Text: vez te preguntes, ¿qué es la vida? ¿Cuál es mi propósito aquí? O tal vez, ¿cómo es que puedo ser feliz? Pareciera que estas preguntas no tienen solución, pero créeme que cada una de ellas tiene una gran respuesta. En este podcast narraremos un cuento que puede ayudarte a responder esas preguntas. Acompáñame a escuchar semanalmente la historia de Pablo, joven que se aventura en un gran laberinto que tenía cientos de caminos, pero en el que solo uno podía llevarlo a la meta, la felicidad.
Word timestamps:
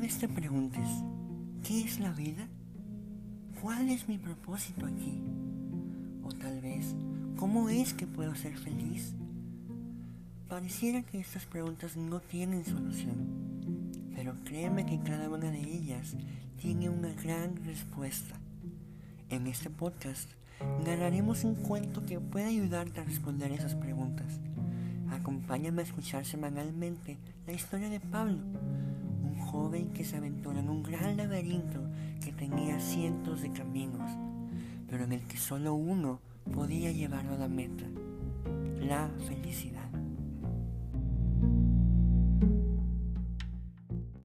vez 0.00 0.18
te 0.18 0.28
preguntes, 0.28 0.88
¿qué 1.62 1.82
es 1.82 2.00
la 2.00 2.10
vida? 2.12 2.48
¿Cuál 3.60 3.90
es 3.90 4.08
mi 4.08 4.16
propósito 4.16 4.86
aquí? 4.86 5.20
O 6.24 6.32
tal 6.32 6.58
vez, 6.62 6.94
¿cómo 7.36 7.68
es 7.68 7.92
que 7.92 8.06
puedo 8.06 8.34
ser 8.34 8.56
feliz? 8.56 9.14
Pareciera 10.48 11.02
que 11.02 11.20
estas 11.20 11.44
preguntas 11.44 11.98
no 11.98 12.20
tienen 12.20 12.64
solución, 12.64 13.90
pero 14.14 14.34
créeme 14.44 14.86
que 14.86 15.00
cada 15.00 15.28
una 15.28 15.50
de 15.50 15.60
ellas 15.60 16.16
tiene 16.58 16.88
una 16.88 17.12
gran 17.12 17.56
respuesta. 17.66 18.36
En 19.28 19.46
este 19.46 19.68
podcast 19.68 20.30
narraremos 20.86 21.44
un 21.44 21.56
cuento 21.56 22.06
que 22.06 22.18
puede 22.20 22.46
ayudarte 22.46 23.00
a 23.00 23.04
responder 23.04 23.52
esas 23.52 23.74
preguntas. 23.74 24.40
Acompáñame 25.10 25.82
a 25.82 25.84
escuchar 25.84 26.24
semanalmente 26.24 27.18
la 27.46 27.52
historia 27.52 27.90
de 27.90 28.00
Pablo, 28.00 28.38
joven 29.50 29.90
que 29.92 30.04
se 30.04 30.16
aventura 30.16 30.60
en 30.60 30.68
un 30.68 30.82
gran 30.82 31.16
laberinto 31.16 31.80
que 32.24 32.32
tenía 32.32 32.78
cientos 32.78 33.42
de 33.42 33.50
caminos, 33.50 34.08
pero 34.88 35.04
en 35.04 35.12
el 35.12 35.26
que 35.26 35.38
solo 35.38 35.74
uno 35.74 36.20
podía 36.54 36.92
llevarlo 36.92 37.34
a 37.34 37.38
la 37.38 37.48
meta, 37.48 37.84
la 38.80 39.10
felicidad. 39.26 39.89